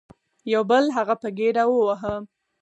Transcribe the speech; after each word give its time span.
یو 0.53 0.61
بل 0.71 0.85
هغه 0.97 1.15
په 1.21 1.27
ګیډه 1.37 1.63
وواهه. 1.67 2.13